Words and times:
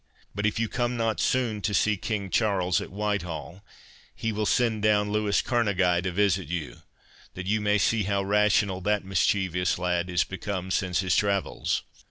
But 0.33 0.47
if 0.47 0.57
you 0.59 0.67
come 0.67 0.97
not 0.97 1.19
soon 1.19 1.61
to 1.61 1.75
see 1.75 1.95
King 1.95 2.31
Charles 2.31 2.81
at 2.81 2.89
Whitehall, 2.89 3.63
he 4.15 4.31
will 4.31 4.47
send 4.47 4.81
down 4.81 5.11
Louis 5.11 5.43
Kerneguy 5.43 6.01
to 6.01 6.11
visit 6.11 6.47
you, 6.47 6.81
that 7.35 7.45
you 7.45 7.61
may 7.61 7.77
see 7.77 8.01
how 8.05 8.23
rational 8.23 8.81
that 8.81 9.05
mischievous 9.05 9.77
lad 9.77 10.09
is 10.09 10.23
become 10.23 10.71
since 10.71 11.01
his 11.01 11.15
travels." 11.15 11.83